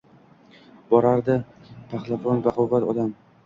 [0.93, 1.37] Borar edi
[1.95, 3.17] pahlavonqand, baquvvat odam.